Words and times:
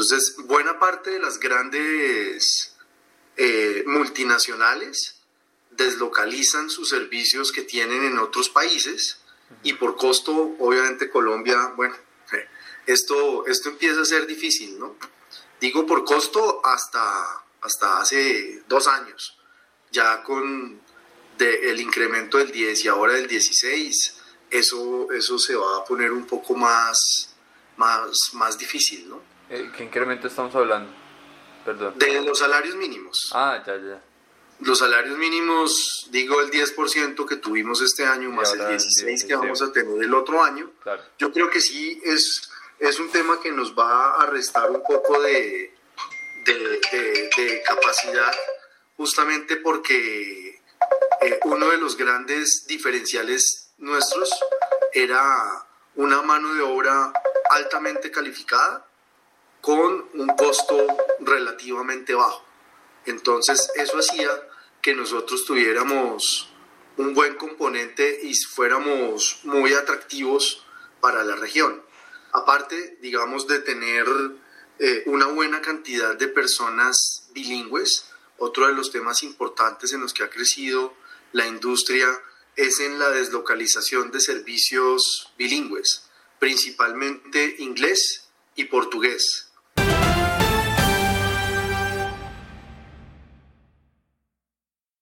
Entonces, 0.00 0.34
buena 0.46 0.78
parte 0.78 1.10
de 1.10 1.18
las 1.18 1.38
grandes 1.38 2.74
eh, 3.36 3.84
multinacionales 3.86 5.16
deslocalizan 5.72 6.70
sus 6.70 6.88
servicios 6.88 7.52
que 7.52 7.60
tienen 7.60 8.04
en 8.04 8.18
otros 8.18 8.48
países 8.48 9.20
y 9.62 9.74
por 9.74 9.96
costo, 9.98 10.56
obviamente 10.58 11.10
Colombia, 11.10 11.74
bueno, 11.76 11.94
esto, 12.86 13.46
esto 13.46 13.68
empieza 13.68 14.00
a 14.00 14.06
ser 14.06 14.26
difícil, 14.26 14.78
¿no? 14.78 14.96
Digo 15.60 15.84
por 15.84 16.06
costo 16.06 16.64
hasta, 16.64 17.44
hasta 17.60 18.00
hace 18.00 18.62
dos 18.68 18.88
años, 18.88 19.36
ya 19.92 20.22
con 20.22 20.80
el 21.38 21.78
incremento 21.78 22.38
del 22.38 22.50
10 22.50 22.86
y 22.86 22.88
ahora 22.88 23.12
del 23.12 23.28
16, 23.28 24.14
eso, 24.48 25.12
eso 25.12 25.38
se 25.38 25.54
va 25.56 25.76
a 25.76 25.84
poner 25.84 26.10
un 26.10 26.24
poco 26.24 26.54
más, 26.54 27.34
más, 27.76 28.32
más 28.32 28.56
difícil, 28.56 29.06
¿no? 29.06 29.28
Eh, 29.50 29.68
¿Qué 29.76 29.82
incremento 29.82 30.28
estamos 30.28 30.54
hablando? 30.54 30.92
Perdón. 31.64 31.98
De 31.98 32.22
los 32.22 32.38
salarios 32.38 32.76
mínimos. 32.76 33.30
Ah, 33.34 33.60
ya, 33.66 33.76
ya. 33.76 34.00
Los 34.60 34.78
salarios 34.78 35.18
mínimos, 35.18 36.06
digo 36.10 36.40
el 36.40 36.50
10% 36.50 37.26
que 37.26 37.36
tuvimos 37.36 37.80
este 37.80 38.04
año, 38.04 38.30
más 38.30 38.52
el 38.52 38.60
16% 38.60 39.26
que 39.26 39.34
vamos 39.34 39.60
a 39.62 39.72
tener 39.72 40.02
el 40.02 40.14
otro 40.14 40.42
año. 40.42 40.70
Yo 41.18 41.32
creo 41.32 41.50
que 41.50 41.60
sí 41.60 42.00
es, 42.04 42.48
es 42.78 43.00
un 43.00 43.10
tema 43.10 43.40
que 43.40 43.50
nos 43.50 43.76
va 43.76 44.14
a 44.16 44.26
restar 44.26 44.70
un 44.70 44.82
poco 44.82 45.20
de, 45.20 45.74
de, 46.44 47.62
capacidad, 47.66 48.32
justamente 48.96 49.56
porque 49.56 50.60
eh, 51.22 51.40
uno 51.44 51.70
de 51.70 51.78
los 51.78 51.96
grandes 51.96 52.66
diferenciales 52.68 53.72
nuestros 53.78 54.30
era 54.92 55.66
una 55.96 56.20
mano 56.22 56.54
de 56.54 56.60
obra 56.60 57.12
altamente 57.48 58.10
calificada 58.10 58.86
con 59.60 60.08
un 60.14 60.28
costo 60.36 60.86
relativamente 61.20 62.14
bajo. 62.14 62.44
Entonces 63.06 63.70
eso 63.76 63.98
hacía 63.98 64.30
que 64.80 64.94
nosotros 64.94 65.44
tuviéramos 65.44 66.50
un 66.96 67.14
buen 67.14 67.34
componente 67.36 68.20
y 68.22 68.34
fuéramos 68.34 69.40
muy 69.44 69.72
atractivos 69.74 70.64
para 71.00 71.24
la 71.24 71.36
región. 71.36 71.82
Aparte, 72.32 72.98
digamos, 73.00 73.46
de 73.46 73.60
tener 73.60 74.06
eh, 74.78 75.02
una 75.06 75.26
buena 75.26 75.60
cantidad 75.60 76.16
de 76.16 76.28
personas 76.28 77.28
bilingües, 77.32 78.06
otro 78.38 78.66
de 78.66 78.74
los 78.74 78.90
temas 78.90 79.22
importantes 79.22 79.92
en 79.92 80.00
los 80.00 80.14
que 80.14 80.22
ha 80.22 80.30
crecido 80.30 80.94
la 81.32 81.46
industria 81.46 82.08
es 82.56 82.80
en 82.80 82.98
la 82.98 83.10
deslocalización 83.10 84.10
de 84.10 84.20
servicios 84.20 85.32
bilingües, 85.38 86.04
principalmente 86.38 87.56
inglés 87.58 88.28
y 88.56 88.64
portugués 88.64 89.49